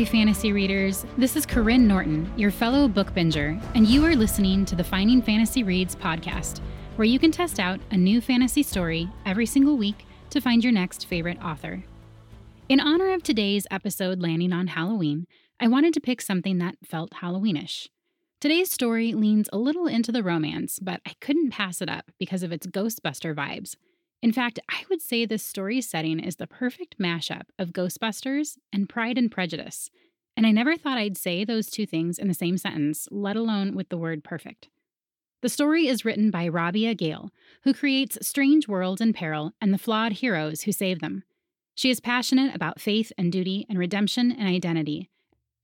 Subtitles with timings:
[0.00, 1.04] Hi, fantasy readers.
[1.18, 5.20] This is Karyne Norton, your fellow book binger, and you are listening to the Finding
[5.20, 6.60] Fantasy Reads podcast,
[6.96, 10.72] where you can test out a new fantasy story every single week to find your
[10.72, 11.84] next favorite author.
[12.66, 15.26] In honor of today's episode landing on Halloween,
[15.60, 17.88] I wanted to pick something that felt Halloweenish.
[18.40, 22.42] Today's story leans a little into the romance, but I couldn't pass it up because
[22.42, 23.76] of its Ghostbuster vibes.
[24.22, 28.88] In fact, I would say this story setting is the perfect mashup of Ghostbusters and
[28.88, 29.90] Pride and Prejudice.
[30.36, 33.74] And I never thought I'd say those two things in the same sentence, let alone
[33.74, 34.68] with the word perfect.
[35.42, 37.30] The story is written by Rabia Gale,
[37.62, 41.24] who creates strange worlds in peril and the flawed heroes who save them.
[41.74, 45.08] She is passionate about faith and duty and redemption and identity.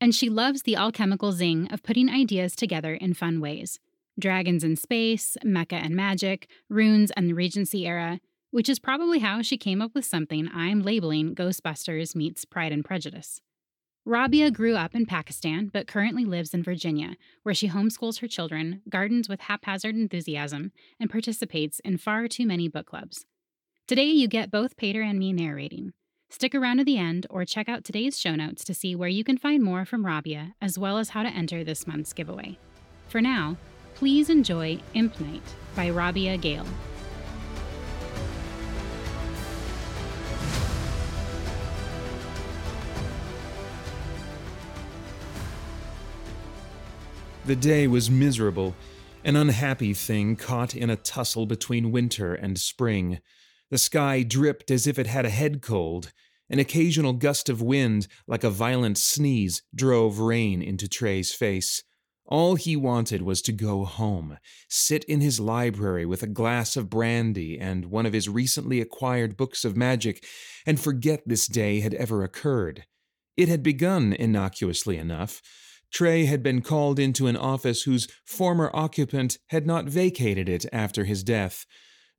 [0.00, 3.78] And she loves the alchemical zing of putting ideas together in fun ways
[4.18, 8.18] dragons in space, mecha and magic, runes and the Regency era,
[8.56, 12.82] which is probably how she came up with something I'm labeling Ghostbusters meets Pride and
[12.82, 13.42] Prejudice.
[14.06, 18.80] Rabia grew up in Pakistan but currently lives in Virginia, where she homeschools her children,
[18.88, 23.26] gardens with haphazard enthusiasm, and participates in far too many book clubs.
[23.86, 25.92] Today, you get both Paeter and me narrating.
[26.30, 29.22] Stick around to the end or check out today's show notes to see where you
[29.22, 32.58] can find more from Rabia, as well as how to enter this month's giveaway.
[33.08, 33.58] For now,
[33.96, 35.42] please enjoy Impnight
[35.74, 36.66] by Rabia Gale.
[47.46, 48.74] The day was miserable,
[49.22, 53.20] an unhappy thing caught in a tussle between winter and spring.
[53.70, 56.12] The sky dripped as if it had a head cold.
[56.50, 61.84] An occasional gust of wind, like a violent sneeze, drove rain into Trey's face.
[62.24, 66.90] All he wanted was to go home, sit in his library with a glass of
[66.90, 70.24] brandy and one of his recently acquired books of magic,
[70.66, 72.86] and forget this day had ever occurred.
[73.36, 75.40] It had begun innocuously enough.
[75.92, 81.04] Trey had been called into an office whose former occupant had not vacated it after
[81.04, 81.64] his death.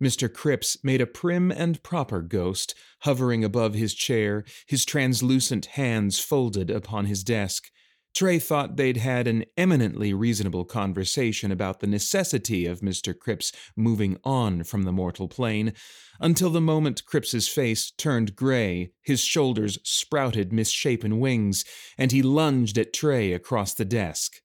[0.02, 0.32] Mr.
[0.32, 6.70] Cripps made a prim and proper ghost, hovering above his chair, his translucent hands folded
[6.70, 7.70] upon his desk.
[8.16, 13.18] Trey thought they'd had an eminently reasonable conversation about the necessity of Mr.
[13.18, 15.74] Cripps moving on from the mortal plane,
[16.20, 21.64] until the moment Cripps's face turned gray, his shoulders sprouted misshapen wings,
[21.98, 24.38] and he lunged at Trey across the desk.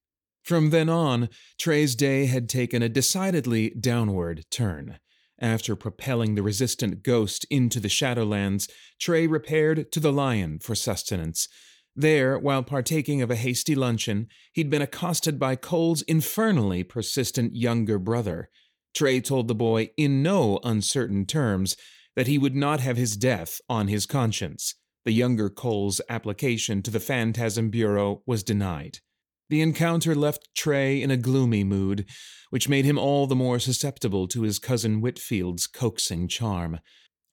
[0.42, 4.98] From then on, Trey's day had taken a decidedly downward turn.
[5.40, 8.68] After propelling the resistant ghost into the Shadowlands,
[9.00, 11.48] Trey repaired to the Lion for sustenance.
[11.94, 17.98] There, while partaking of a hasty luncheon, he'd been accosted by Cole's infernally persistent younger
[17.98, 18.48] brother.
[18.94, 21.76] Trey told the boy in no uncertain terms
[22.16, 24.74] that he would not have his death on his conscience.
[25.04, 28.98] The younger Cole's application to the Phantasm Bureau was denied.
[29.50, 32.06] The encounter left Trey in a gloomy mood,
[32.50, 36.80] which made him all the more susceptible to his cousin Whitfield's coaxing charm.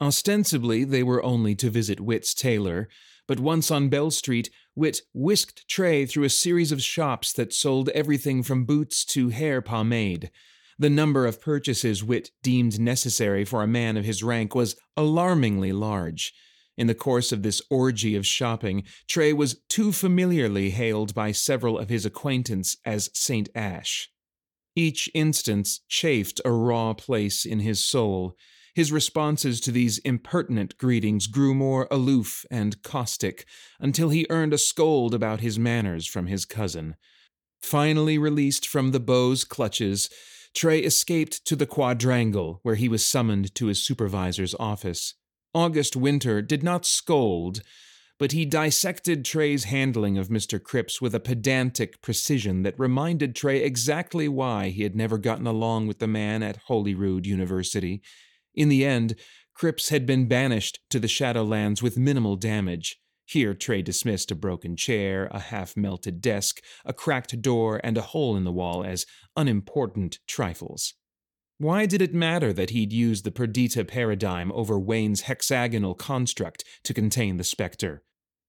[0.02, 2.90] Ostensibly, they were only to visit Whit's tailor,
[3.30, 7.90] but once on Bell Street, Whit whisked Trey through a series of shops that sold
[7.90, 10.32] everything from boots to hair pomade.
[10.80, 15.72] The number of purchases Whit deemed necessary for a man of his rank was alarmingly
[15.72, 16.34] large.
[16.76, 21.78] In the course of this orgy of shopping, Trey was too familiarly hailed by several
[21.78, 24.10] of his acquaintance as Saint Ash.
[24.76, 28.36] Each instance chafed a raw place in his soul.
[28.76, 33.46] His responses to these impertinent greetings grew more aloof and caustic
[33.80, 36.96] until he earned a scold about his manners from his cousin.
[37.62, 40.10] Finally released from the beau's clutches,
[40.56, 45.16] Trey escaped to the quadrangle where he was summoned to his supervisor's office.
[45.54, 47.62] August Winter did not scold,
[48.18, 50.62] but he dissected Trey's handling of Mr.
[50.62, 55.88] Cripps with a pedantic precision that reminded Trey exactly why he had never gotten along
[55.88, 58.02] with the man at Holyrood University.
[58.54, 59.16] In the end,
[59.54, 63.00] Cripps had been banished to the Shadowlands with minimal damage.
[63.26, 68.02] Here, Trey dismissed a broken chair, a half melted desk, a cracked door, and a
[68.02, 69.06] hole in the wall as
[69.36, 70.94] unimportant trifles.
[71.58, 76.94] Why did it matter that he'd used the Perdita paradigm over Wayne's hexagonal construct to
[76.94, 78.02] contain the specter?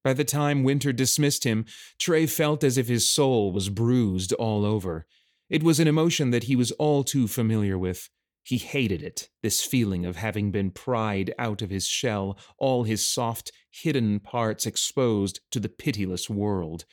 [0.04, 1.66] By the time Winter dismissed him,
[1.98, 5.06] Trey felt as if his soul was bruised all over.
[5.50, 8.08] It was an emotion that he was all too familiar with.
[8.50, 13.06] He hated it, this feeling of having been pried out of his shell, all his
[13.06, 16.84] soft, hidden parts exposed to the pitiless world.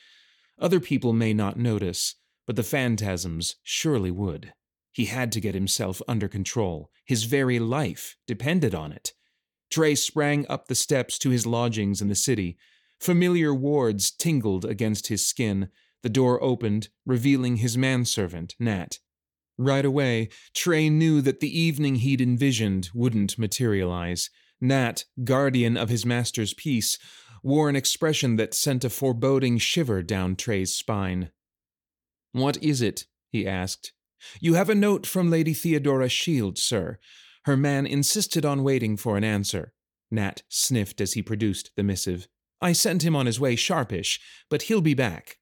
[0.60, 2.14] Other people may not notice,
[2.46, 4.52] but the phantasms surely would.
[4.92, 6.92] He had to get himself under control.
[7.04, 9.12] His very life depended on it.
[9.68, 12.56] Trey sprang up the steps to his lodgings in the city.
[13.00, 15.70] Familiar wards tingled against his skin.
[16.04, 19.00] The door opened, revealing his manservant, Nat.
[19.58, 24.30] Right away, Trey knew that the evening he'd envisioned wouldn't materialize.
[24.60, 26.96] Nat, guardian of his master's peace,
[27.42, 31.30] wore an expression that sent a foreboding shiver down Trey's spine.
[32.32, 33.06] What is it?
[33.30, 33.92] he asked.
[34.40, 36.98] You have a note from Lady Theodora Shield, sir.
[37.44, 39.72] Her man insisted on waiting for an answer.
[40.10, 42.28] Nat sniffed as he produced the missive.
[42.60, 45.38] I sent him on his way sharpish, but he'll be back.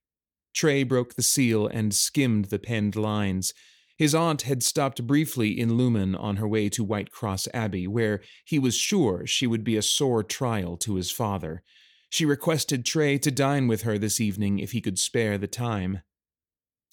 [0.55, 3.53] Trey broke the seal and skimmed the penned lines.
[3.97, 8.21] His aunt had stopped briefly in Lumen on her way to White Cross Abbey, where
[8.45, 11.63] he was sure she would be a sore trial to his father.
[12.11, 16.03] She requested Trey to dine with her this evening if he could spare the time.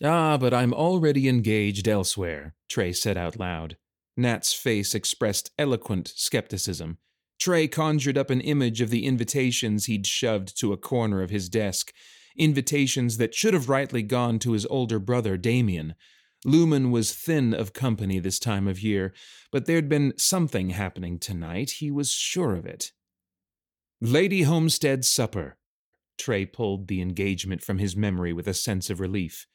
[0.03, 3.77] Ah, but I'm already engaged elsewhere, Trey said out loud.
[4.15, 6.97] Nat's face expressed eloquent skepticism.
[7.39, 11.49] Trey conjured up an image of the invitations he'd shoved to a corner of his
[11.49, 11.91] desk,
[12.37, 15.95] invitations that should have rightly gone to his older brother Damien.
[16.45, 19.13] Lumen was thin of company this time of year,
[19.51, 22.91] but there'd been something happening tonight, he was sure of it.
[24.01, 25.57] Lady Homestead's supper.
[26.17, 29.47] Trey pulled the engagement from his memory with a sense of relief.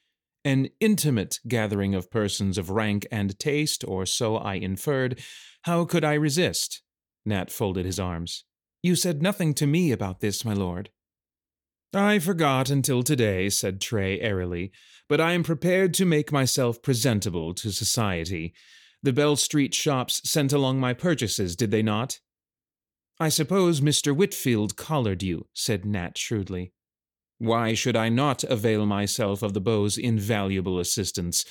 [0.44, 5.20] An intimate gathering of persons of rank and taste, or so I inferred.
[5.62, 6.82] How could I resist?
[7.26, 8.44] Nat folded his arms.
[8.82, 10.90] You said nothing to me about this, my lord.
[11.94, 14.72] I forgot until today, said Trey airily,
[15.08, 18.52] but I am prepared to make myself presentable to society.
[19.02, 22.20] The Bell Street shops sent along my purchases, did they not?
[23.18, 24.14] I suppose Mr.
[24.14, 26.72] Whitfield collared you, said Nat shrewdly.
[27.38, 31.44] Why should I not avail myself of the beau's invaluable assistance?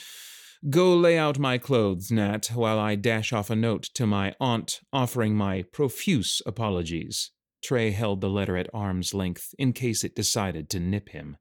[0.69, 4.81] Go lay out my clothes, Nat, while I dash off a note to my aunt
[4.93, 7.31] offering my profuse apologies.
[7.63, 11.37] Trey held the letter at arm's length in case it decided to nip him.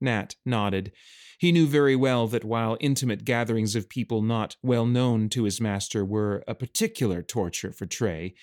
[0.00, 0.92] Nat nodded.
[1.38, 5.60] He knew very well that while intimate gatherings of people not well known to his
[5.60, 8.34] master were a particular torture for Trey,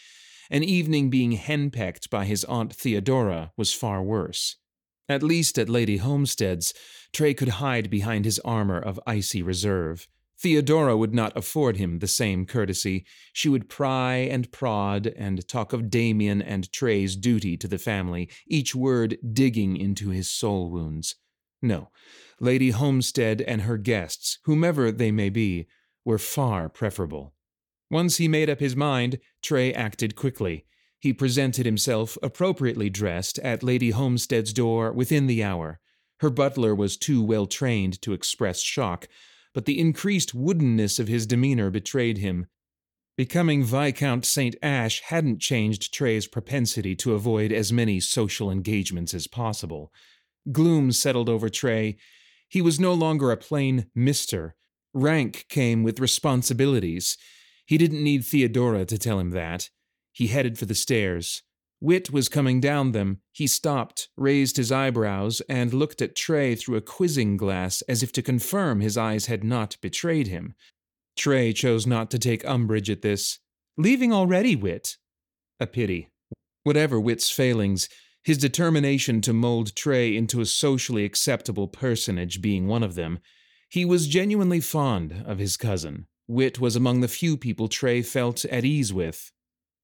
[0.49, 4.55] an evening being henpecked by his Aunt Theodora was far worse.
[5.09, 6.73] At least at Lady Homestead's,
[7.13, 10.07] Trey could hide behind his armor of icy reserve.
[10.39, 13.05] Theodora would not afford him the same courtesy.
[13.33, 18.29] She would pry and prod and talk of Damien and Trey's duty to the family,
[18.45, 21.15] each word digging into his soul wounds.
[21.61, 21.89] No,
[22.39, 25.67] Lady Homestead and her guests, whomever they may be,
[26.05, 27.33] were far preferable.
[27.89, 30.65] Once he made up his mind, Trey acted quickly.
[30.99, 35.79] He presented himself, appropriately dressed, at Lady Homestead's door within the hour.
[36.19, 39.07] Her butler was too well trained to express shock,
[39.57, 42.45] but the increased woodenness of his demeanor betrayed him.
[43.17, 44.55] Becoming Viscount St.
[44.61, 49.91] Ash hadn't changed Trey's propensity to avoid as many social engagements as possible.
[50.51, 51.97] Gloom settled over Trey.
[52.47, 54.55] He was no longer a plain Mister.
[54.93, 57.17] Rank came with responsibilities.
[57.65, 59.71] He didn't need Theodora to tell him that.
[60.11, 61.41] He headed for the stairs.
[61.79, 63.21] Whit was coming down them.
[63.31, 68.11] He stopped, raised his eyebrows, and looked at Trey through a quizzing glass as if
[68.13, 70.55] to confirm his eyes had not betrayed him.
[71.15, 73.39] Trey chose not to take umbrage at this.
[73.77, 74.97] Leaving already, Whit?
[75.59, 76.09] A pity.
[76.63, 77.89] Whatever Whit's failings,
[78.23, 83.19] his determination to mold Trey into a socially acceptable personage being one of them,
[83.69, 86.07] he was genuinely fond of his cousin.
[86.27, 89.31] Whit was among the few people Trey felt at ease with.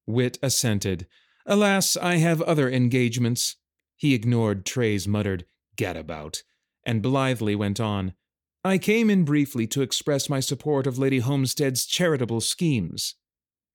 [0.06, 1.06] Whit assented.
[1.46, 3.56] Alas, I have other engagements.
[3.96, 5.44] He ignored Trey's muttered,
[5.76, 6.42] gadabout,
[6.86, 8.14] and blithely went on.
[8.64, 13.16] I came in briefly to express my support of Lady Homestead's charitable schemes.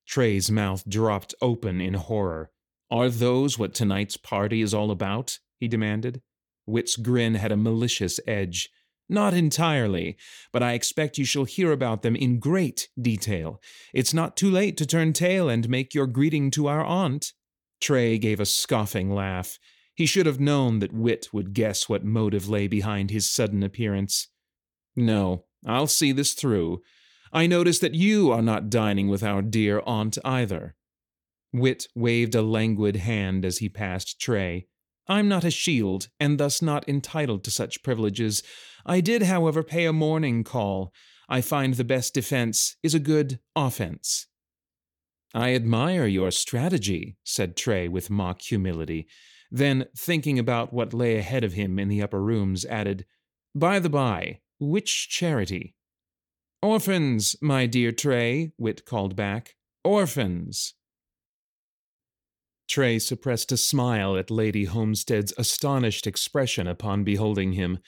[0.08, 2.50] Trey's mouth dropped open in horror.
[2.90, 5.38] Are those what tonight's party is all about?
[5.60, 6.24] he demanded.
[6.66, 8.70] Whit's grin had a malicious edge.
[9.08, 10.18] Not entirely,
[10.52, 13.62] but I expect you shall hear about them in great detail.
[13.94, 17.34] It's not too late to turn tail and make your greeting to our aunt.
[17.80, 19.60] Trey gave a scoffing laugh.
[19.96, 24.28] He should have known that Whit would guess what motive lay behind his sudden appearance.
[24.96, 26.82] No, I'll see this through.
[27.32, 30.76] I notice that you are not dining with our dear aunt either.
[31.52, 34.68] Whit waved a languid hand as he passed Trey.
[35.08, 38.44] I'm not a shield, and thus not entitled to such privileges.
[38.86, 40.94] I did, however, pay a morning call.
[41.28, 44.28] I find the best defense is a good offense.
[45.34, 49.08] I admire your strategy, said Trey with mock humility.
[49.52, 53.06] Then, thinking about what lay ahead of him in the upper rooms, added,
[53.56, 55.76] By the by, which charity?
[56.62, 59.56] Orphans, my dear Trey, Whit called back.
[59.84, 60.74] Orphans.
[62.68, 67.80] Trey suppressed a smile at Lady Homestead's astonished expression upon beholding him.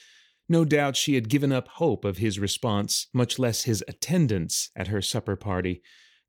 [0.47, 4.87] No doubt she had given up hope of his response, much less his attendance at
[4.87, 5.81] her supper party.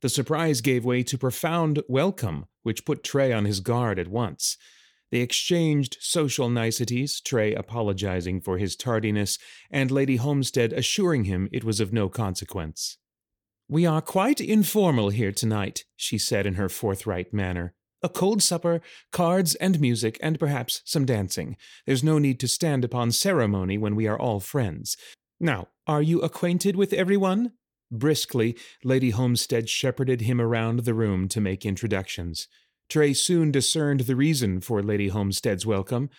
[0.03, 4.57] The surprise gave way to profound welcome, which put Trey on his guard at once.
[5.11, 9.39] They exchanged social niceties, Trey apologizing for his tardiness,
[9.71, 12.97] and Lady Homestead assuring him it was of no consequence.
[13.69, 17.73] We are quite informal here tonight, she said in her forthright manner.
[18.01, 18.81] A cold supper,
[19.13, 21.55] cards and music, and perhaps some dancing.
[21.85, 24.97] There's no need to stand upon ceremony when we are all friends.
[25.39, 27.53] Now, are you acquainted with everyone?
[27.91, 32.47] Briskly, Lady Homestead shepherded him around the room to make introductions.
[32.89, 36.09] Trey soon discerned the reason for Lady Homestead's welcome.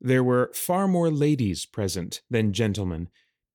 [0.00, 3.08] There were far more ladies present than gentlemen.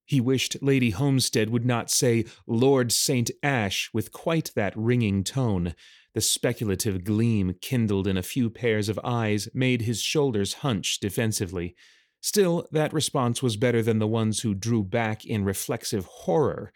[0.05, 3.32] He wished Lady Homestead would not say Lord St.
[3.41, 5.75] Ash with quite that ringing tone.
[6.13, 11.75] The speculative gleam kindled in a few pairs of eyes made his shoulders hunch defensively.
[12.23, 16.71] Still, that response was better than the ones who drew back in reflexive horror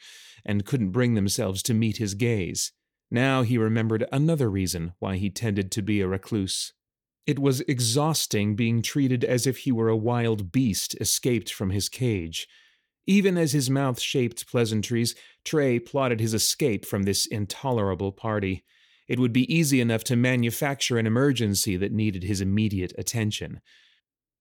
[0.46, 2.74] and couldn't bring themselves to meet his gaze.
[3.10, 6.74] Now he remembered another reason why he tended to be a recluse.
[7.26, 11.88] It was exhausting being treated as if he were a wild beast escaped from his
[11.88, 12.46] cage.
[13.06, 18.66] Even as his mouth shaped pleasantries, Trey plotted his escape from this intolerable party
[19.08, 23.62] it would be easy enough to manufacture an emergency that needed his immediate attention.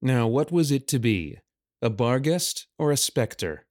[0.06, 1.40] Now, what was it to be?
[1.82, 3.66] A Barghest or a specter?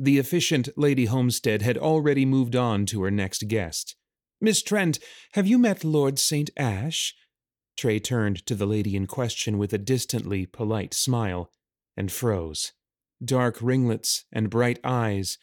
[0.00, 3.94] The efficient Lady Homestead had already moved on to her next guest.
[4.40, 4.98] Miss Trent,
[5.34, 6.50] have you met Lord St.
[6.56, 7.14] Ash?
[7.76, 11.52] Trey turned to the lady in question with a distantly polite smile
[11.96, 12.72] and froze.
[13.24, 15.38] Dark ringlets and bright eyes,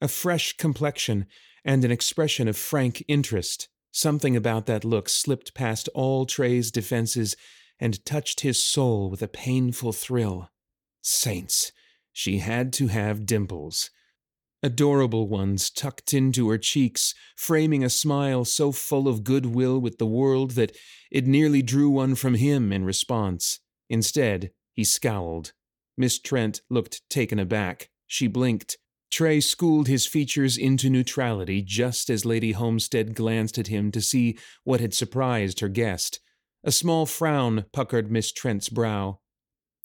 [0.00, 1.26] a fresh complexion,
[1.64, 7.36] and an expression of frank interest Something about that look slipped past all Trey's defenses
[7.82, 10.48] and touched his soul with a painful thrill.
[11.02, 11.72] Saints,
[12.12, 13.90] she had to have dimples.
[14.62, 20.06] Adorable ones tucked into her cheeks, framing a smile so full of goodwill with the
[20.06, 20.70] world that
[21.10, 23.58] it nearly drew one from him in response.
[23.90, 25.52] Instead, he scowled.
[25.96, 27.90] Miss Trent looked taken aback.
[28.06, 28.78] She blinked,
[29.10, 34.38] Trey schooled his features into neutrality just as Lady Homestead glanced at him to see
[34.62, 36.20] what had surprised her guest.
[36.64, 39.20] A small frown puckered Miss Trent's brow.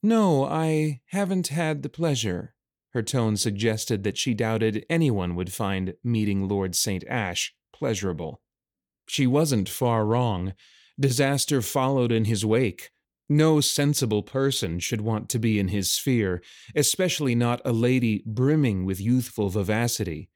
[0.03, 2.53] No, I haven't had the pleasure.
[2.91, 7.03] Her tone suggested that she doubted anyone would find meeting Lord St.
[7.07, 8.41] Ash pleasurable.
[9.07, 10.53] She wasn't far wrong.
[10.99, 12.91] Disaster followed in his wake.
[13.29, 16.41] No sensible person should want to be in his sphere,
[16.75, 20.29] especially not a lady brimming with youthful vivacity.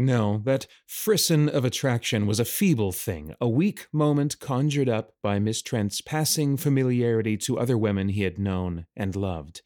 [0.00, 5.40] No, that frisson of attraction was a feeble thing, a weak moment conjured up by
[5.40, 9.60] Miss Trent's passing familiarity to other women he had known and loved.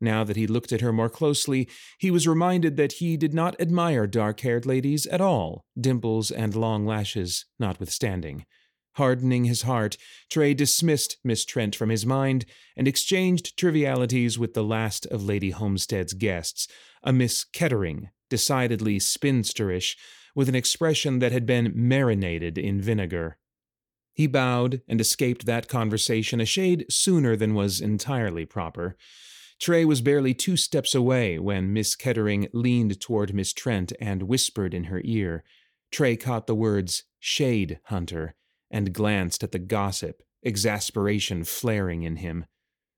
[0.00, 1.68] Now that he looked at her more closely,
[1.98, 6.56] he was reminded that he did not admire dark haired ladies at all, dimples and
[6.56, 8.46] long lashes notwithstanding.
[8.94, 9.98] Hardening his heart,
[10.30, 12.46] Trey dismissed Miss Trent from his mind
[12.78, 16.66] and exchanged trivialities with the last of Lady Homestead's guests,
[17.02, 19.96] a Miss Kettering, decidedly spinsterish,
[20.34, 23.38] with an expression that had been marinated in vinegar.
[24.12, 28.96] He bowed and escaped that conversation a shade sooner than was entirely proper.
[29.58, 34.74] Trey was barely two steps away when Miss Kettering leaned toward Miss Trent and whispered
[34.74, 35.44] in her ear.
[35.90, 38.34] Trey caught the words, Shade Hunter
[38.70, 42.44] and glanced at the gossip, exasperation flaring in him.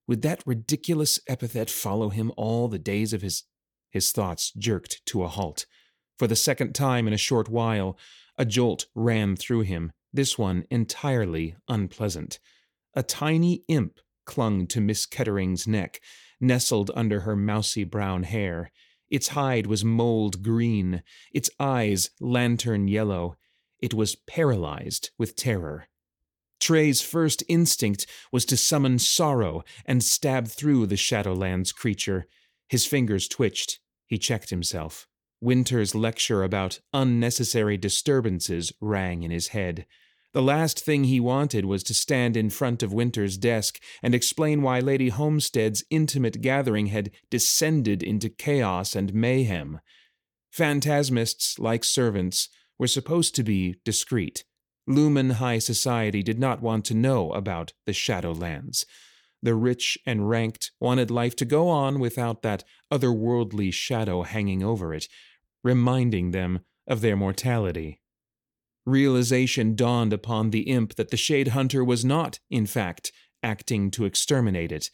[0.07, 3.45] Would that ridiculous epithet follow him all the days of his.
[3.91, 5.67] His thoughts jerked to a halt.
[6.19, 7.99] For the second time in a short while,
[8.37, 12.39] a jolt ran through him, this one entirely unpleasant.
[12.95, 16.01] A tiny imp clung to Miss Kettering's neck,
[16.41, 18.71] nestled under her mousy brown hair.
[19.11, 21.03] Its hide was mold green,
[21.33, 23.37] its eyes lantern yellow,
[23.81, 25.89] it was paralyzed with terror.
[26.61, 32.27] Trey's first instinct was to summon sorrow and stab through the Shadowlands creature.
[32.69, 33.81] His fingers twitched.
[34.07, 35.07] He checked himself.
[35.41, 39.87] Winter's lecture about unnecessary disturbances rang in his head.
[40.35, 44.63] The last thing he wanted was to stand in front of Winter's desk and explain
[44.63, 49.81] why Lady Homestead's intimate gathering had descended into chaos and mayhem.
[50.51, 52.49] Phantasmists, like servants,
[52.79, 54.45] were supposed to be discreet.
[54.87, 58.85] Lumen High Society did not want to know about the Shadowlands.
[59.43, 64.93] The rich and ranked wanted life to go on without that otherworldly shadow hanging over
[64.93, 65.09] it,
[65.63, 68.01] reminding them of their mortality.
[68.85, 74.07] Realization dawned upon the imp that the Shade Hunter was not, in fact, acting to
[74.07, 74.91] exterminate it.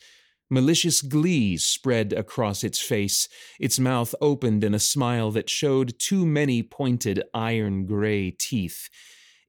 [0.50, 3.28] Malicious glee spread across its face.
[3.58, 8.88] Its mouth opened in a smile that showed too many pointed iron gray teeth.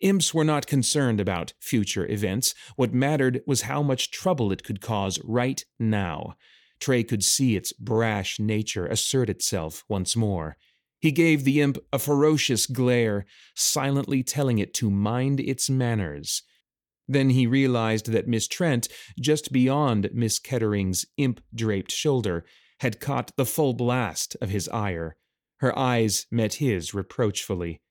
[0.02, 2.54] Imps were not concerned about future events.
[2.76, 6.36] What mattered was how much trouble it could cause right now.
[6.80, 10.58] Trey could see its brash nature assert itself once more.
[11.00, 13.26] He gave the imp a ferocious glare,
[13.56, 16.44] silently telling it to mind its manners.
[17.08, 18.88] Then he realized that Miss Trent,
[19.20, 22.44] just beyond Miss Kettering's imp draped shoulder,
[22.80, 25.16] had caught the full blast of his ire.
[25.58, 27.82] Her eyes met his reproachfully.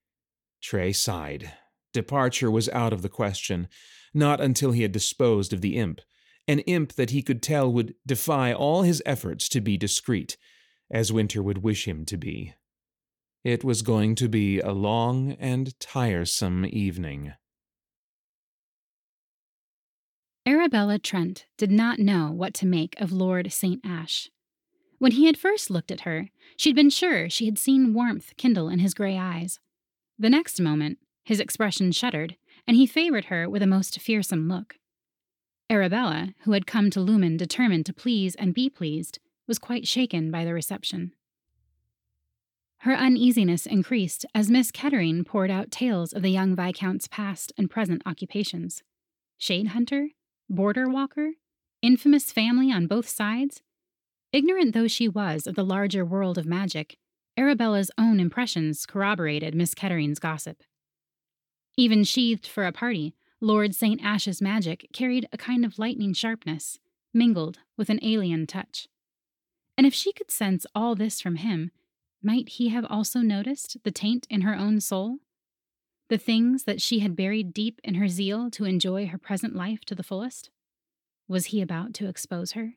[0.60, 1.52] Trey sighed.
[1.94, 3.68] Departure was out of the question,
[4.12, 6.00] not until he had disposed of the imp,
[6.46, 10.36] an imp that he could tell would defy all his efforts to be discreet,
[10.90, 12.52] as Winter would wish him to be.
[13.44, 17.32] It was going to be a long and tiresome evening.
[20.46, 23.80] Arabella Trent did not know what to make of Lord St.
[23.84, 24.28] Ash.
[24.98, 28.68] When he had first looked at her, she'd been sure she had seen warmth kindle
[28.68, 29.58] in his gray eyes.
[30.18, 34.76] The next moment, his expression shuddered, and he favored her with a most fearsome look.
[35.70, 40.30] Arabella, who had come to Lumen determined to please and be pleased, was quite shaken
[40.30, 41.12] by the reception.
[42.78, 47.70] Her uneasiness increased as Miss Kettering poured out tales of the young Viscount's past and
[47.70, 48.82] present occupations
[49.38, 50.08] shade hunter,
[50.48, 51.32] border walker,
[51.82, 53.62] infamous family on both sides.
[54.32, 56.98] Ignorant though she was of the larger world of magic,
[57.36, 60.62] Arabella's own impressions corroborated Miss Kettering's gossip.
[61.76, 64.00] Even sheathed for a party, Lord St.
[64.02, 66.78] Ash's magic carried a kind of lightning sharpness,
[67.12, 68.88] mingled with an alien touch.
[69.76, 71.72] And if she could sense all this from him,
[72.22, 75.18] might he have also noticed the taint in her own soul?
[76.08, 79.84] The things that she had buried deep in her zeal to enjoy her present life
[79.86, 80.50] to the fullest?
[81.26, 82.74] Was he about to expose her?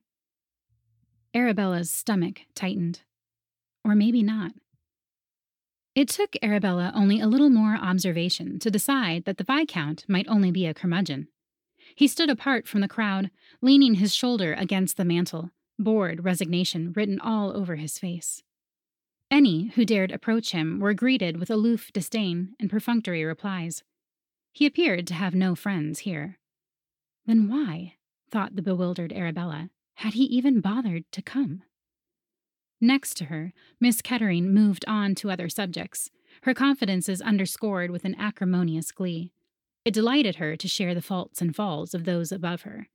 [1.33, 3.01] Arabella's stomach tightened.
[3.83, 4.53] Or maybe not.
[5.97, 10.51] It took Arabella only a little more observation to decide that the Viscount might only
[10.51, 11.27] be a curmudgeon.
[11.95, 13.31] He stood apart from the crowd,
[13.63, 18.43] leaning his shoulder against the mantel, bored resignation written all over his face.
[19.31, 23.83] Any who dared approach him were greeted with aloof disdain and perfunctory replies.
[24.53, 26.37] He appeared to have no friends here.
[27.25, 27.95] Then why,
[28.29, 31.63] thought the bewildered Arabella, had he even bothered to come?
[32.79, 36.09] Next to her, Miss Kettering moved on to other subjects,
[36.43, 39.31] her confidences underscored with an acrimonious glee.
[39.83, 42.87] It delighted her to share the faults and falls of those above her.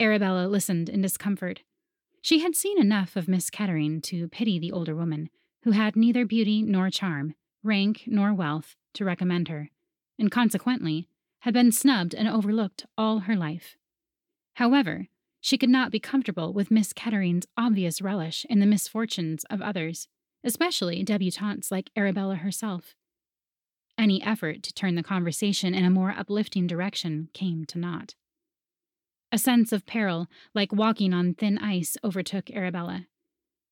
[0.00, 1.62] Arabella listened in discomfort.
[2.20, 5.30] She had seen enough of Miss Kettering to pity the older woman,
[5.62, 9.70] who had neither beauty nor charm, rank nor wealth, to recommend her,
[10.18, 11.08] and consequently
[11.40, 13.76] had been snubbed and overlooked all her life.
[14.54, 15.08] However,
[15.44, 20.08] she could not be comfortable with Miss Kettering's obvious relish in the misfortunes of others,
[20.42, 22.94] especially debutantes like Arabella herself.
[23.98, 28.14] Any effort to turn the conversation in a more uplifting direction came to naught.
[29.30, 33.04] A sense of peril, like walking on thin ice, overtook Arabella.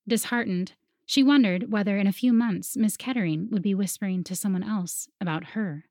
[0.07, 0.75] Disheartened,
[1.07, 5.09] she wondered whether in a few months Miss Kettering would be whispering to someone else
[5.23, 5.87] about her.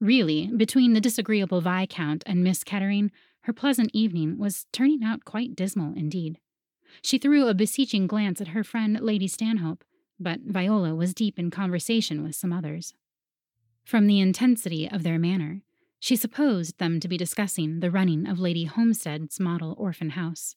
[0.00, 5.56] Really, between the disagreeable Viscount and Miss Kettering, her pleasant evening was turning out quite
[5.56, 6.38] dismal indeed.
[7.02, 9.84] She threw a beseeching glance at her friend Lady Stanhope,
[10.20, 12.94] but Viola was deep in conversation with some others.
[13.84, 15.62] From the intensity of their manner,
[15.98, 20.56] she supposed them to be discussing the running of Lady Homestead's model orphan house.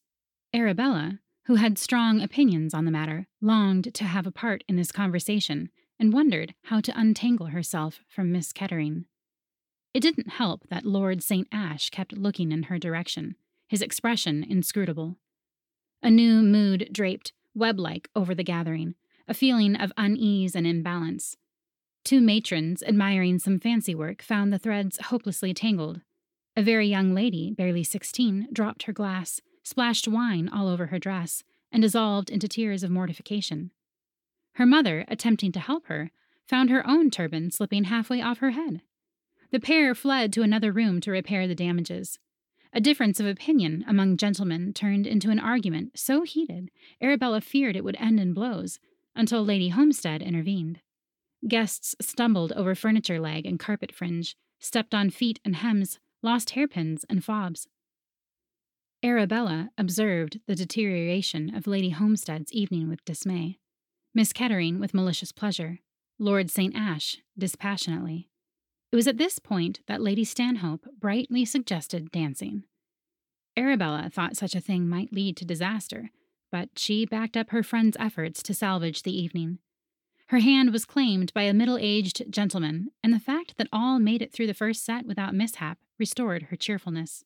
[0.53, 4.91] Arabella, who had strong opinions on the matter, longed to have a part in this
[4.91, 5.69] conversation
[5.99, 9.05] and wondered how to untangle herself from Miss Kettering.
[9.95, 11.47] It didn't help that Lord St.
[11.53, 15.15] Ash kept looking in her direction, his expression inscrutable.
[16.03, 21.37] A new mood draped, web like, over the gathering, a feeling of unease and imbalance.
[22.03, 26.01] Two matrons, admiring some fancy work, found the threads hopelessly tangled.
[26.57, 31.41] A very young lady, barely sixteen, dropped her glass, splashed wine all over her dress,
[31.71, 33.71] and dissolved into tears of mortification.
[34.55, 36.11] Her mother, attempting to help her,
[36.49, 38.81] found her own turban slipping halfway off her head.
[39.55, 42.19] The pair fled to another room to repair the damages.
[42.73, 47.85] A difference of opinion among gentlemen turned into an argument so heated, Arabella feared it
[47.85, 48.81] would end in blows,
[49.15, 50.81] until Lady Homestead intervened.
[51.47, 57.05] Guests stumbled over furniture leg and carpet fringe, stepped on feet and hems, lost hairpins
[57.09, 57.69] and fobs.
[59.01, 63.59] Arabella observed the deterioration of Lady Homestead's evening with dismay,
[64.13, 65.79] Miss Kettering with malicious pleasure,
[66.19, 66.75] Lord St.
[66.75, 68.27] Ash dispassionately.
[68.95, 72.63] It was at this point that Lady Stanhope brightly suggested dancing.
[73.57, 76.11] Arabella thought such a thing might lead to disaster,
[76.49, 79.59] but she backed up her friend's efforts to salvage the evening.
[80.27, 84.21] Her hand was claimed by a middle aged gentleman, and the fact that all made
[84.21, 87.25] it through the first set without mishap restored her cheerfulness.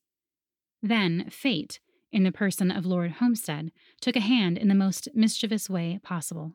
[0.82, 1.80] Then fate,
[2.12, 6.54] in the person of Lord Homestead, took a hand in the most mischievous way possible.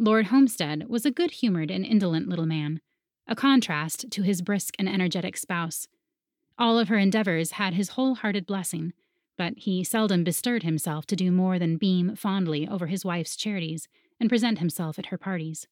[0.00, 2.80] Lord Homestead was a good humored and indolent little man,
[3.28, 5.88] a contrast to his brisk and energetic spouse.
[6.58, 8.92] All of her endeavors had his wholehearted blessing,
[9.36, 13.88] but he seldom bestirred himself to do more than beam fondly over his wife's charities
[14.18, 15.66] and present himself at her parties.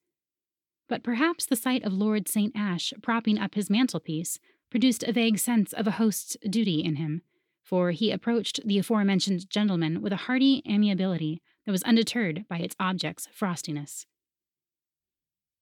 [0.88, 2.53] But perhaps the sight of Lord St.
[2.55, 4.38] Ash propping up his mantelpiece
[4.71, 7.23] produced a vague sense of a host's duty in him,
[7.62, 12.77] for he approached the aforementioned gentleman with a hearty amiability that was undeterred by its
[12.79, 14.05] object's frostiness.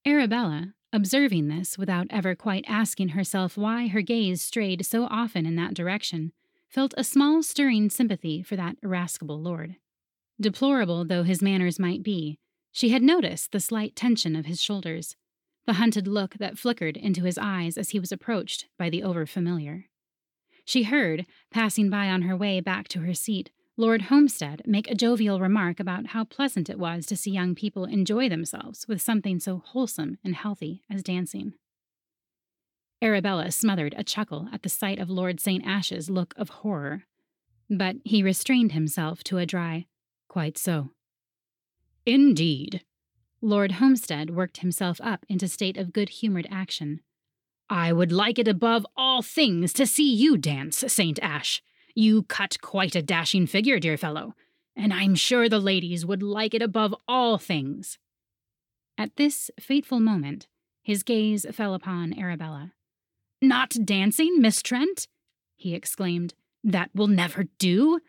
[0.04, 5.56] Arabella, observing this without ever quite asking herself why her gaze strayed so often in
[5.56, 6.32] that direction,
[6.68, 9.76] felt a small stirring sympathy for that irascible lord.
[10.40, 12.38] Deplorable though his manners might be,
[12.72, 15.16] she had noticed the slight tension of his shoulders,
[15.66, 19.84] the hunted look that flickered into his eyes as he was approached by the overfamiliar.
[20.64, 24.94] She heard, passing by on her way back to her seat, Lord Homestead make a
[24.94, 29.40] jovial remark about how pleasant it was to see young people enjoy themselves with something
[29.40, 31.54] so wholesome and healthy as dancing.
[33.00, 35.66] Arabella smothered a chuckle at the sight of Lord St.
[35.66, 37.04] Ash's look of horror,
[37.70, 39.86] but he restrained himself to a dry,
[40.28, 40.92] Quite so.
[42.06, 42.82] Indeed.
[43.42, 47.00] Lord Homestead worked himself up into state of good humored action.
[47.68, 51.18] I would like it above all things to see you dance, St.
[51.22, 51.62] Ash.
[51.94, 54.34] You cut quite a dashing figure, dear fellow,
[54.74, 57.98] and I'm sure the ladies would like it above all things.
[58.96, 60.48] At this fateful moment,
[60.82, 62.72] his gaze fell upon Arabella.
[63.40, 65.08] Not dancing, Miss Trent?
[65.56, 66.34] he exclaimed.
[66.64, 68.00] That will never do.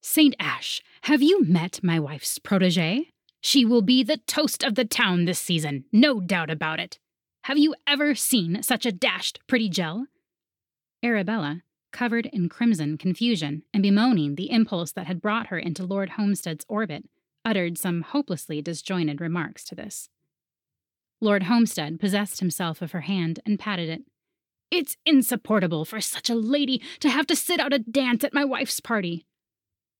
[0.00, 0.34] St.
[0.38, 3.10] Ash, have you met my wife's protege?
[3.40, 6.98] She will be the toast of the town this season, no doubt about it.
[7.44, 10.06] Have you ever seen such a dashed pretty gel?
[11.02, 11.62] Arabella,
[11.96, 16.66] covered in crimson confusion and bemoaning the impulse that had brought her into Lord Homestead's
[16.68, 17.04] orbit,
[17.42, 20.10] uttered some hopelessly disjointed remarks to this.
[21.22, 24.02] Lord Homestead possessed himself of her hand and patted it.
[24.70, 28.44] It's insupportable for such a lady to have to sit out a dance at my
[28.44, 29.24] wife's party.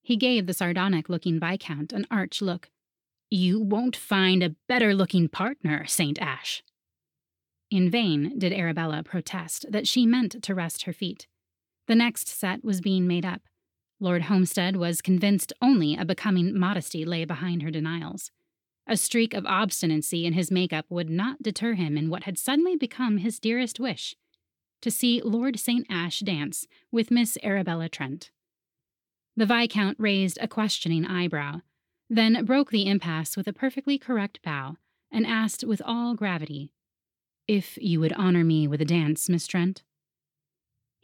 [0.02, 2.68] He gave the sardonic looking Viscount an arch look.
[3.30, 6.20] You won't find a better looking partner, St.
[6.20, 6.62] Ash.
[7.70, 11.26] In vain did Arabella protest that she meant to rest her feet.
[11.87, 13.42] The next set was being made up.
[14.01, 18.31] Lord Homestead was convinced only a becoming modesty lay behind her denials.
[18.87, 22.77] A streak of obstinacy in his makeup would not deter him in what had suddenly
[22.77, 24.14] become his dearest wish
[24.83, 25.87] to see Lord St.
[25.90, 28.31] Ash dance with Miss Arabella Trent.
[29.37, 31.61] The Viscount raised a questioning eyebrow,
[32.09, 34.77] then broke the impasse with a perfectly correct bow,
[35.11, 36.70] and asked with all gravity,
[37.49, 39.83] If you would honor me with a dance, Miss Trent?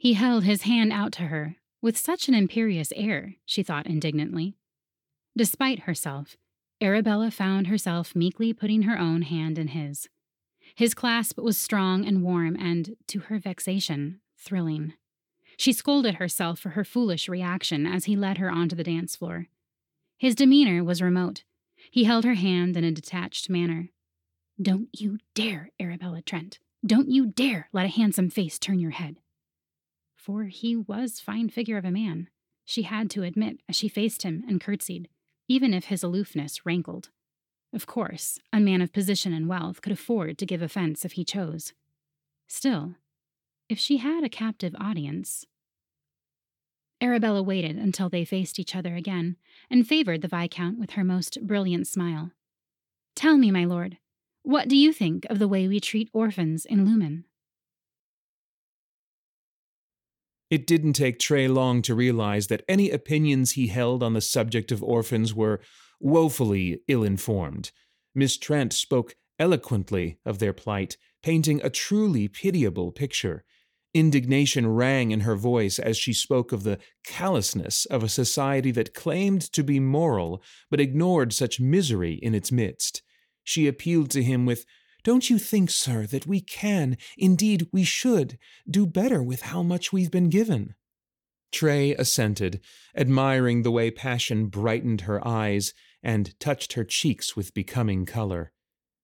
[0.03, 4.57] He held his hand out to her, with such an imperious air, she thought indignantly.
[5.37, 6.35] Despite herself,
[6.81, 10.09] Arabella found herself meekly putting her own hand in his.
[10.75, 14.91] His clasp was strong and warm and, to her vexation, thrilling.
[15.55, 19.47] She scolded herself for her foolish reaction as he led her onto the dance floor.
[20.17, 21.45] His demeanor was remote.
[21.89, 23.87] He held her hand in a detached manner.
[24.61, 26.59] Don't you dare, Arabella Trent.
[26.85, 29.15] Don't you dare let a handsome face turn your head.
[30.23, 32.29] For he was fine figure of a man,
[32.63, 35.09] she had to admit as she faced him and curtsied,
[35.49, 37.09] even if his aloofness rankled.
[37.73, 41.25] Of course, a man of position and wealth could afford to give offense if he
[41.25, 41.73] chose.
[42.47, 42.95] Still,
[43.67, 45.45] if she had a captive audience.
[47.01, 49.35] Arabella waited until they faced each other again,
[49.69, 52.31] and favored the Viscount with her most brilliant smile.
[53.13, 53.97] Tell me, my lord,
[54.43, 57.25] what do you think of the way we treat orphans in Lumen?
[60.49, 64.71] It didn't take Trey long to realize that any opinions he held on the subject
[64.71, 65.61] of orphans were
[65.99, 67.71] woefully ill informed.
[68.13, 73.43] Miss Trent spoke eloquently of their plight, painting a truly pitiable picture.
[73.93, 78.93] Indignation rang in her voice as she spoke of the callousness of a society that
[78.93, 83.01] claimed to be moral but ignored such misery in its midst.
[83.43, 84.65] She appealed to him with,
[85.03, 88.37] Don't you think, sir, that we can, indeed we should,
[88.69, 90.75] do better with how much we've been given?
[91.51, 92.61] Trey assented,
[92.95, 98.51] admiring the way passion brightened her eyes and touched her cheeks with becoming color.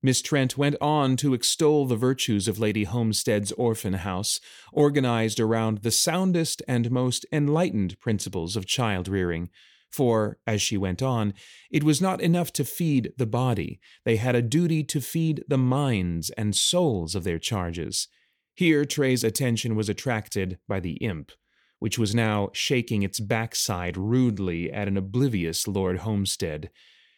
[0.02, 4.40] Miss Trent went on to extol the virtues of Lady Homestead's orphan house,
[4.72, 9.50] organized around the soundest and most enlightened principles of child rearing.
[9.91, 11.34] For, as she went on,
[11.71, 15.58] it was not enough to feed the body, they had a duty to feed the
[15.58, 18.08] minds and souls of their charges.
[18.56, 21.32] Here Trey's attention was attracted by the imp,
[21.80, 26.69] which was now shaking its backside rudely at an oblivious Lord Homestead.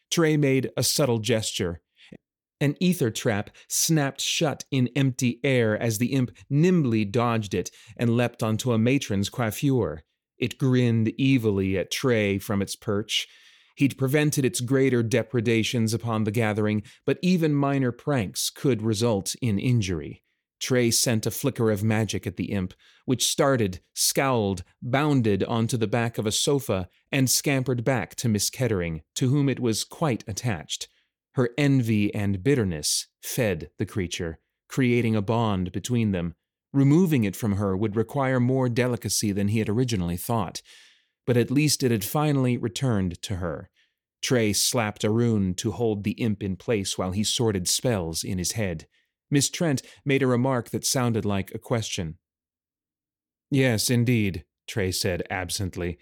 [0.10, 1.82] Trey made a subtle gesture.
[2.60, 8.16] An ether trap snapped shut in empty air as the imp nimbly dodged it and
[8.16, 10.04] leapt onto a matron's coiffure.
[10.42, 13.28] It grinned evilly at Trey from its perch.
[13.76, 19.60] He'd prevented its greater depredations upon the gathering, but even minor pranks could result in
[19.60, 20.24] injury.
[20.60, 22.74] Trey sent a flicker of magic at the imp,
[23.06, 28.50] which started, scowled, bounded onto the back of a sofa, and scampered back to Miss
[28.50, 30.88] Kettering, to whom it was quite attached.
[31.34, 36.36] Her envy and bitterness fed the creature, creating a bond between them,
[36.74, 40.62] Removing it from her would require more delicacy than he had originally thought,
[41.26, 43.70] but at least it had finally returned to her.
[44.22, 48.38] Trey slapped a rune to hold the imp in place while he sorted spells in
[48.38, 48.88] his head.
[49.30, 52.18] Miss Trent made a remark that sounded like a question.
[53.50, 55.98] Yes, indeed, Trey said absently.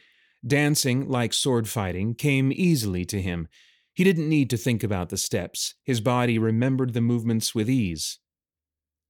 [0.46, 3.48] Dancing, like sword fighting, came easily to him.
[3.94, 5.76] He didn't need to think about the steps.
[5.84, 8.20] His body remembered the movements with ease.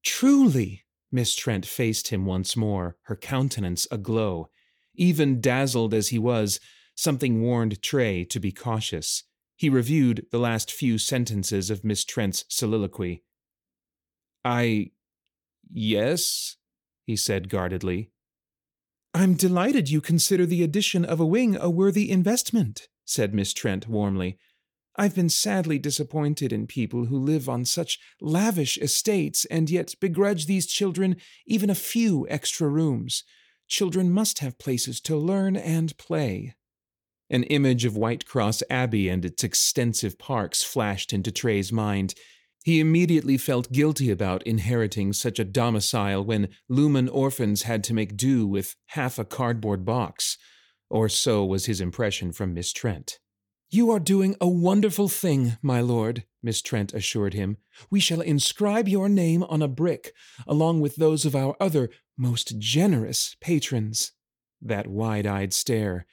[0.04, 4.50] Truly, Miss Trent faced him once more, her countenance aglow.
[4.96, 6.60] Even dazzled as he was,
[6.96, 9.24] something warned Trey to be cautious.
[9.56, 13.24] He reviewed the last few sentences of Miss Trent's soliloquy.
[14.46, 14.92] I.
[15.72, 16.58] Yes,
[17.06, 18.12] he said guardedly.
[19.14, 23.88] I'm delighted you consider the addition of a wing a worthy investment, said Miss Trent
[23.88, 24.38] warmly.
[25.00, 30.46] I've been sadly disappointed in people who live on such lavish estates and yet begrudge
[30.46, 31.16] these children
[31.48, 33.24] even a few extra rooms.
[33.70, 36.54] Children must have places to learn and play.
[37.30, 42.14] An image of Whitecross Abbey and its extensive parks flashed into Trey's mind.
[42.66, 48.18] He immediately felt guilty about inheriting such a domicile when Lumen orphans had to make
[48.18, 50.38] do with half a cardboard box.
[50.90, 53.18] Or so was his impression from Miss Trent.
[53.72, 57.58] You are doing a wonderful thing, my lord, Miss Trent assured him.
[57.92, 60.12] We shall inscribe your name on a brick,
[60.48, 64.14] along with those of our other most generous patrons.
[64.60, 66.08] That wide eyed stare,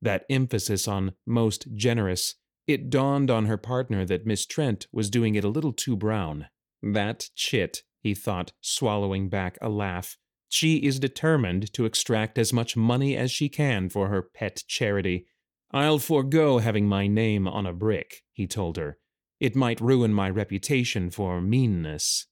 [0.00, 5.34] that emphasis on most generous, it dawned on her partner that Miss Trent was doing
[5.34, 6.46] it a little too brown.
[6.82, 10.16] That chit, he thought, swallowing back a laugh.
[10.48, 15.26] She is determined to extract as much money as she can for her pet charity.
[15.72, 18.98] I'll forego having my name on a brick, he told her.
[19.40, 22.26] It might ruin my reputation for meanness.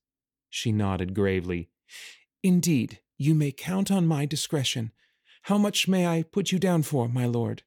[0.50, 1.70] She nodded gravely.
[2.42, 4.92] Indeed, you may count on my discretion.
[5.42, 7.62] How much may I put you down for, my lord?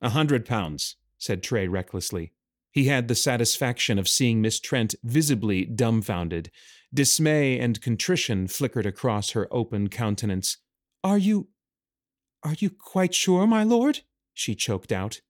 [0.00, 2.32] A hundred pounds, said Trey recklessly.
[2.70, 6.50] He had the satisfaction of seeing Miss Trent visibly dumbfounded.
[6.92, 10.56] Dismay and contrition flickered across her open countenance.
[11.04, 11.48] Are you.
[12.42, 14.00] Are you quite sure, my lord?
[14.34, 15.20] She choked out.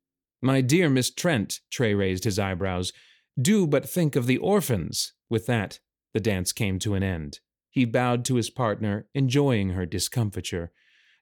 [0.40, 2.92] My dear Miss Trent, Trey raised his eyebrows,
[3.40, 5.12] do but think of the orphans.
[5.30, 5.78] With that,
[6.12, 7.40] the dance came to an end.
[7.70, 10.72] He bowed to his partner, enjoying her discomfiture.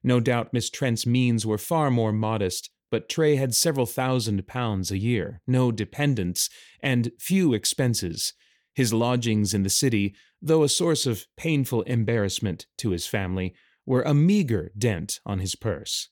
[0.03, 4.91] No doubt Miss Trent's means were far more modest, but Trey had several thousand pounds
[4.91, 6.49] a year, no dependents,
[6.81, 8.33] and few expenses.
[8.73, 13.53] His lodgings in the city, though a source of painful embarrassment to his family,
[13.85, 16.09] were a meager dent on his purse.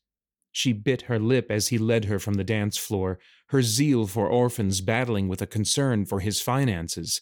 [0.51, 4.27] She bit her lip as he led her from the dance floor, her zeal for
[4.27, 7.21] orphans battling with a concern for his finances.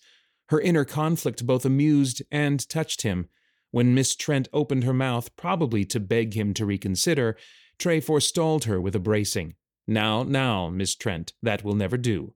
[0.50, 3.30] Her inner conflict both amused and touched him.
[3.72, 7.38] When Miss Trent opened her mouth, probably to beg him to reconsider,
[7.78, 9.56] Trey forestalled her with a bracing.
[9.88, 12.34] Now, now, Miss Trent, that will never do.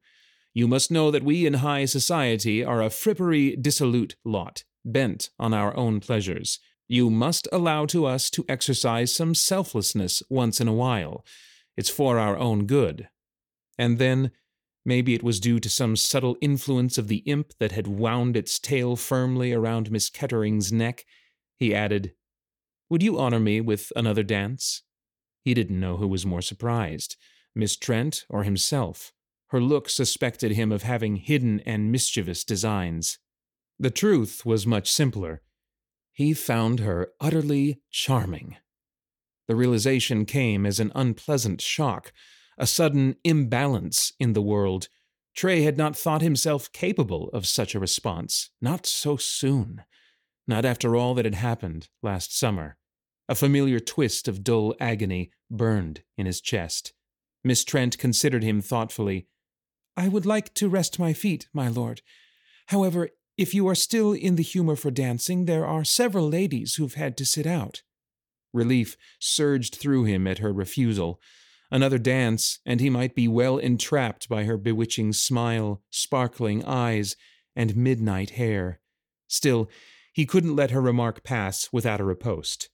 [0.53, 5.53] You must know that we in high society are a frippery, dissolute lot, bent on
[5.53, 6.59] our own pleasures.
[6.91, 11.23] You must allow to us to exercise some selflessness once in a while.
[11.77, 13.07] It's for our own good.
[13.77, 14.31] And then,
[14.83, 18.59] maybe it was due to some subtle influence of the imp that had wound its
[18.59, 21.05] tail firmly around Miss Kettering's neck,
[21.55, 22.11] he added,
[22.89, 24.83] Would you honor me with another dance?
[25.45, 27.15] He didn't know who was more surprised,
[27.55, 29.13] Miss Trent or himself.
[29.51, 33.17] Her look suspected him of having hidden and mischievous designs.
[33.79, 35.41] The truth was much simpler
[36.13, 38.57] he found her utterly charming.
[39.47, 42.13] The realization came as an unpleasant shock,
[42.57, 44.87] a sudden imbalance in the world.
[45.35, 48.49] Trey had not thought himself capable of such a response.
[48.61, 49.83] Not so soon.
[50.47, 52.77] Not after all that had happened last summer.
[53.29, 56.93] A familiar twist of dull agony burned in his chest.
[57.43, 59.27] Miss Trent considered him thoughtfully.
[59.97, 62.01] I would like to rest my feet, my lord.
[62.67, 63.09] However,
[63.41, 67.17] if you are still in the humor for dancing, there are several ladies who've had
[67.17, 67.81] to sit out.
[68.53, 71.19] Relief surged through him at her refusal.
[71.71, 77.15] Another dance, and he might be well entrapped by her bewitching smile, sparkling eyes,
[77.55, 78.79] and midnight hair.
[79.27, 79.67] Still,
[80.13, 82.69] he couldn't let her remark pass without a riposte.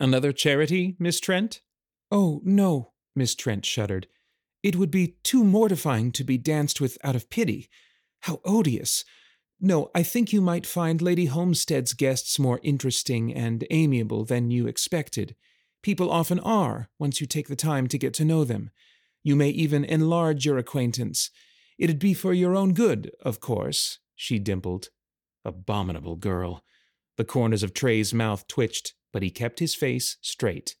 [0.00, 1.60] Another charity, Miss Trent?
[2.10, 4.06] Oh, no, Miss Trent shuddered.
[4.62, 7.68] It would be too mortifying to be danced with out of pity.
[8.20, 9.04] How odious!
[9.60, 14.68] No, I think you might find Lady Homestead's guests more interesting and amiable than you
[14.68, 15.34] expected.
[15.82, 18.70] People often are, once you take the time to get to know them.
[19.24, 21.30] You may even enlarge your acquaintance.
[21.76, 24.90] It'd be for your own good, of course, she dimpled.
[25.44, 26.62] Abominable girl.
[27.16, 30.76] The corners of Trey's mouth twitched, but he kept his face straight.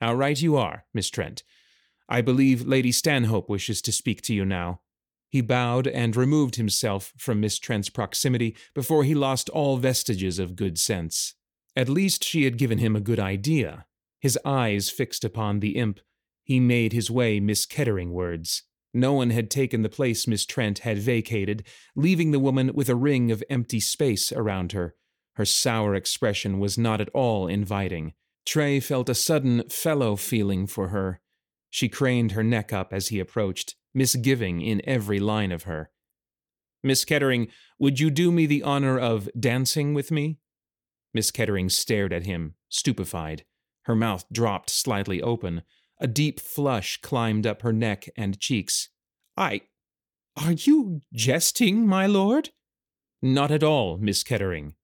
[0.00, 1.42] How right you are, Miss Trent.
[2.08, 4.80] I believe Lady Stanhope wishes to speak to you now.
[5.30, 10.56] He bowed and removed himself from Miss Trent's proximity before he lost all vestiges of
[10.56, 11.34] good sense.
[11.76, 13.86] At least she had given him a good idea.
[14.20, 16.00] His eyes fixed upon the imp,
[16.42, 18.62] he made his way Miss Ketteringwards.
[18.92, 21.64] No one had taken the place Miss Trent had vacated,
[21.94, 24.96] leaving the woman with a ring of empty space around her.
[25.34, 28.14] Her sour expression was not at all inviting.
[28.44, 31.20] Trey felt a sudden fellow feeling for her.
[31.70, 35.90] She craned her neck up as he approached, misgiving in every line of her.
[36.82, 37.48] Miss Kettering,
[37.78, 40.38] would you do me the honor of dancing with me?
[41.12, 43.44] Miss Kettering stared at him, stupefied.
[43.82, 45.62] Her mouth dropped slightly open.
[46.00, 48.88] A deep flush climbed up her neck and cheeks.
[49.36, 49.62] I.
[50.36, 52.50] Are you jesting, my lord?
[53.20, 54.74] Not at all, Miss Kettering.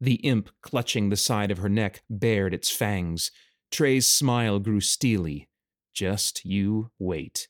[0.00, 3.30] The imp clutching the side of her neck bared its fangs.
[3.70, 5.48] Trey's smile grew steely.
[5.92, 7.48] Just you wait.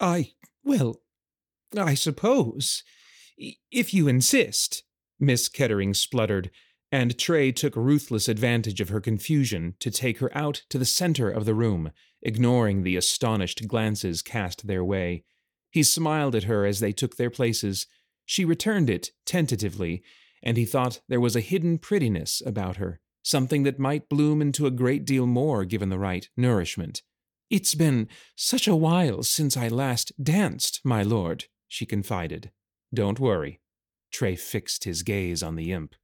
[0.00, 0.32] I,
[0.64, 1.00] well,
[1.76, 2.82] I suppose.
[3.70, 4.84] If you insist,
[5.18, 6.50] Miss Kettering spluttered,
[6.90, 11.30] and Trey took ruthless advantage of her confusion to take her out to the center
[11.30, 11.90] of the room,
[12.22, 15.24] ignoring the astonished glances cast their way.
[15.70, 17.86] He smiled at her as they took their places.
[18.24, 20.02] She returned it tentatively,
[20.42, 24.66] and he thought there was a hidden prettiness about her, something that might bloom into
[24.66, 27.02] a great deal more given the right nourishment.
[27.50, 32.50] It's been such a while since I last danced, my lord, she confided.
[32.92, 33.60] Don't worry.
[34.10, 35.94] Trey fixed his gaze on the imp.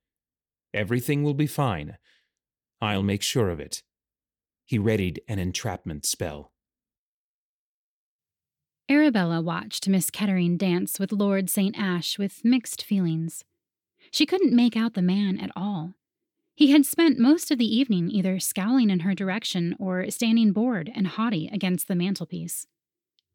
[0.72, 1.98] Everything will be fine.
[2.80, 3.82] I'll make sure of it.
[4.64, 6.52] He readied an entrapment spell.
[8.88, 11.78] Arabella watched Miss Kettering dance with Lord St.
[11.78, 13.44] Ash with mixed feelings.
[14.10, 15.94] She couldn't make out the man at all.
[16.56, 20.90] He had spent most of the evening either scowling in her direction or standing bored
[20.94, 22.66] and haughty against the mantelpiece.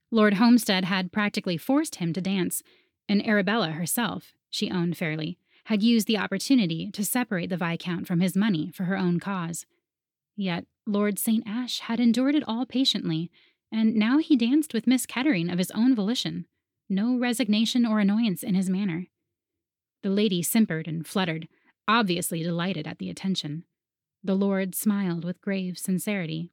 [0.09, 2.63] Lord Homestead had practically forced him to dance,
[3.09, 8.21] and Arabella herself, she owned fairly, had used the opportunity to separate the Viscount from
[8.21, 9.65] his money for her own cause.
[10.35, 11.43] Yet Lord St.
[11.45, 13.29] Ash had endured it all patiently,
[13.71, 16.47] and now he danced with Miss Kettering of his own volition,
[16.89, 19.07] no resignation or annoyance in his manner.
[20.01, 21.49] The lady simpered and fluttered,
[21.89, 23.65] obviously delighted at the attention.
[24.23, 26.51] The lord smiled with grave sincerity.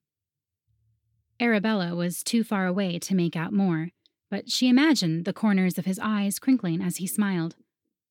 [1.39, 3.91] Arabella was too far away to make out more,
[4.31, 7.55] but she imagined the corners of his eyes crinkling as he smiled,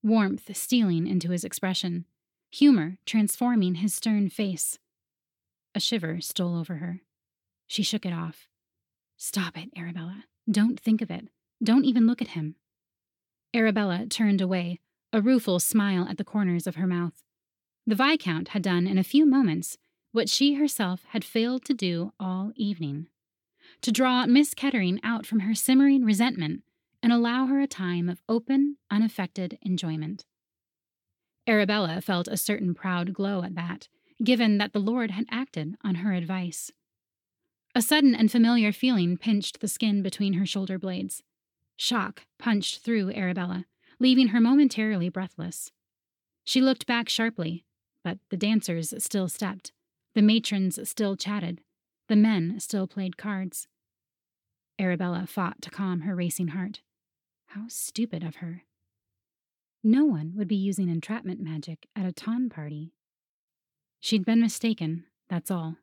[0.04, 2.06] warmth stealing into his expression,
[2.52, 4.78] humor transforming his stern face.
[5.74, 7.02] A shiver stole over her.
[7.66, 8.48] She shook it off.
[9.18, 10.26] Stop it, Arabella.
[10.50, 11.30] Don't think of it.
[11.64, 12.56] Don't even look at him.
[13.52, 14.80] Arabella turned away,
[15.16, 17.24] a rueful smile at the corners of her mouth.
[17.88, 19.78] The Viscount had done in a few moments
[20.12, 23.08] what she herself had failed to do all evening
[23.82, 26.64] to draw Miss Kettering out from her simmering resentment
[27.02, 30.26] and allow her a time of open, unaffected enjoyment.
[31.48, 33.88] Arabella felt a certain proud glow at that,
[34.22, 36.72] given that the Lord had acted on her advice.
[37.74, 41.24] A sudden and familiar feeling pinched the skin between her shoulder blades.
[41.78, 43.66] Shock punched through Arabella,
[44.00, 45.72] leaving her momentarily breathless.
[46.44, 47.66] She looked back sharply,
[48.04, 49.72] but the dancers still stepped,
[50.14, 51.62] the matrons still chatted,
[52.08, 53.68] the men still played cards.
[54.78, 56.82] Arabella fought to calm her racing heart.
[57.48, 58.64] How stupid of her.
[59.84, 62.94] No one would be using entrapment magic at a ton party.
[64.02, 65.78] She'd been mistaken, that's all.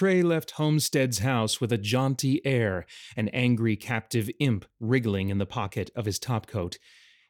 [0.00, 2.86] Trey left Homestead's house with a jaunty air,
[3.18, 6.78] an angry captive imp wriggling in the pocket of his topcoat.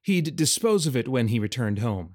[0.03, 2.15] He'd dispose of it when he returned home.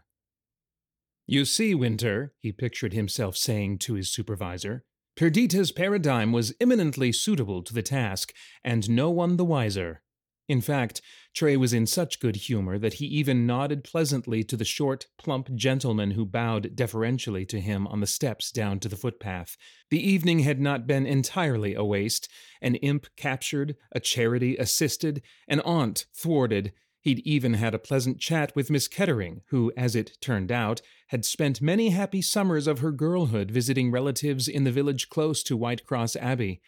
[1.27, 4.85] You see, Winter, he pictured himself saying to his supervisor,
[5.17, 8.31] Perdita's paradigm was eminently suitable to the task,
[8.63, 10.03] and no one the wiser.
[10.47, 11.01] In fact,
[11.33, 15.53] Trey was in such good humor that he even nodded pleasantly to the short, plump
[15.55, 19.57] gentleman who bowed deferentially to him on the steps down to the footpath.
[19.89, 22.29] The evening had not been entirely a waste.
[22.61, 26.73] An imp captured, a charity assisted, an aunt thwarted.
[27.01, 31.25] He'd even had a pleasant chat with Miss Kettering, who, as it turned out, had
[31.25, 36.15] spent many happy summers of her girlhood visiting relatives in the village close to Whitecross
[36.15, 36.61] Abbey.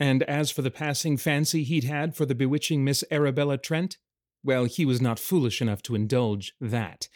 [0.00, 3.98] And as for the passing fancy he'd had for the bewitching Miss Arabella Trent,
[4.42, 7.08] well, he was not foolish enough to indulge that.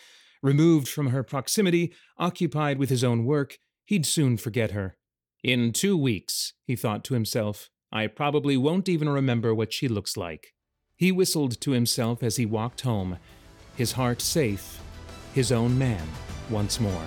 [0.42, 3.56] Removed from her proximity, occupied with his own work,
[3.86, 4.98] he'd soon forget her.
[5.42, 10.16] In two weeks, he thought to himself, I probably won't even remember what she looks
[10.16, 10.52] like.
[10.96, 13.18] He whistled to himself as he walked home,
[13.76, 14.80] his heart safe,
[15.32, 16.06] his own man
[16.50, 17.02] once more.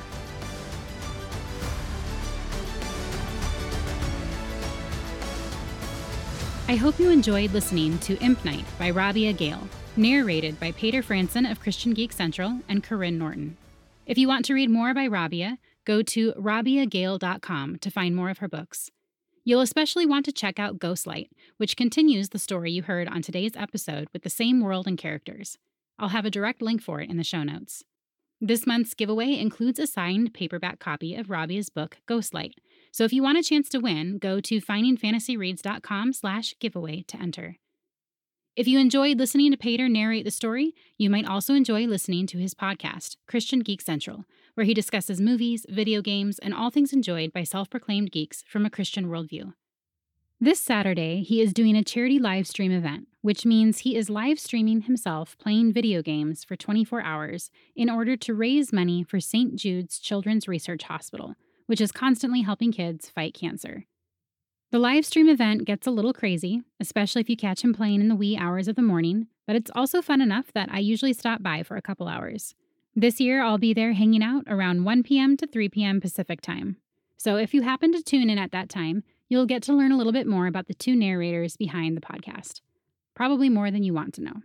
[6.69, 11.61] I hope you enjoyed listening to Impnight by Rabia Gale, narrated by Paeter Frandsen of
[11.61, 13.55] Christian Geek Central and Karyne Norton.
[14.05, 18.39] If you want to read more by Rabia, go to rabiagale.com to find more of
[18.39, 18.91] her books.
[19.45, 23.55] You'll especially want to check out Ghostlight, which continues the story you heard on today's
[23.55, 25.57] episode with the same world and characters.
[25.97, 27.85] I'll have a direct link for it in the show notes.
[28.41, 32.55] This month's giveaway includes a signed paperback copy of Rabia's book, Ghostlight,
[32.91, 37.57] so if you want a chance to win, go to findingfantasyreads.com slash giveaway to enter.
[38.55, 42.39] If you enjoyed listening to Paeter narrate the story, you might also enjoy listening to
[42.39, 44.25] his podcast, Christian Geek Central,
[44.55, 48.65] where he discusses movies, video games, and all things enjoyed by self proclaimed geeks from
[48.65, 49.53] a Christian worldview.
[50.39, 54.39] This Saturday, he is doing a charity live stream event, which means he is live
[54.39, 59.55] streaming himself playing video games for 24 hours in order to raise money for St.
[59.55, 61.35] Jude's Children's Research Hospital,
[61.67, 63.85] which is constantly helping kids fight cancer.
[64.71, 68.09] The live stream event gets a little crazy, especially if you catch him playing in
[68.09, 71.41] the wee hours of the morning, but it's also fun enough that I usually stop
[71.41, 72.53] by for a couple hours.
[72.93, 75.37] This year, I'll be there hanging out around 1 p.m.
[75.37, 76.01] to 3 p.m.
[76.01, 76.77] Pacific time.
[77.15, 79.97] So if you happen to tune in at that time, you'll get to learn a
[79.97, 82.61] little bit more about the two narrators behind the podcast.
[83.15, 84.41] Probably more than you want to know.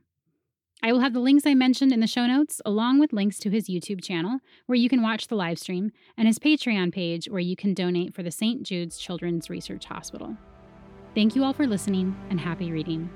[0.84, 3.50] I will have the links I mentioned in the show notes, along with links to
[3.50, 7.40] his YouTube channel, where you can watch the live stream, and his Patreon page, where
[7.40, 8.64] you can donate for the St.
[8.64, 10.36] Jude's Children's Research Hospital.
[11.14, 13.08] Thank you all for listening, and happy reading.